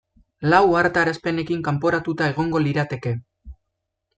[0.53, 3.13] Lau ohartarazpenekin kanporatuta egongo lirateke.